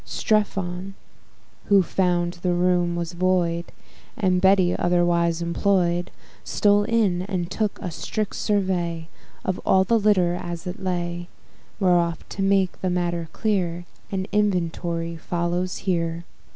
[0.03, 0.95] Strephon,
[1.65, 3.65] who found the room was void,
[4.17, 6.09] And Betty otherwise employ'd,
[6.43, 9.09] Stole in, and took a strict survey
[9.45, 11.29] Of all the litter as it lay:
[11.79, 16.25] Whereof, to make the matter clear, An inventory follows here.